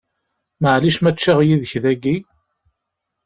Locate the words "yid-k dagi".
1.47-2.15